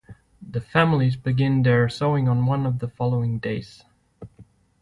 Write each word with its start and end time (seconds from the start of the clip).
The 0.41 0.61
families 0.61 1.15
begin 1.15 1.61
their 1.61 1.87
sowing 1.87 2.27
on 2.27 2.47
one 2.47 2.65
of 2.65 2.79
the 2.79 2.87
following 2.87 3.37
days. 3.37 3.83